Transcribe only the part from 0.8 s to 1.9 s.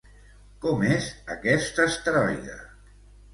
és aquest